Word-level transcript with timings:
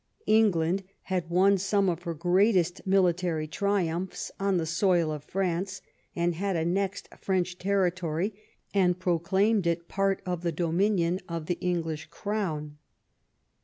England 0.25 0.81
had 1.03 1.29
won 1.29 1.59
some 1.59 1.87
of 1.87 2.01
her 2.01 2.15
greatest 2.15 2.87
military 2.87 3.45
triumphs 3.47 4.31
on 4.39 4.57
the 4.57 4.65
soil 4.65 5.11
of 5.11 5.23
France, 5.23 5.79
and 6.15 6.33
had 6.33 6.55
annexed 6.55 7.07
French 7.19 7.59
territory 7.59 8.33
and 8.73 8.97
proclaimed 8.97 9.67
it 9.67 9.87
part 9.87 10.23
of 10.25 10.41
the 10.41 10.51
dominion 10.51 11.19
of 11.29 11.45
the 11.45 11.59
English 11.61 12.07
crown. 12.07 12.79